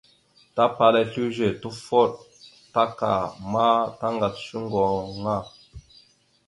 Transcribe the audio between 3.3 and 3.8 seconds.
ma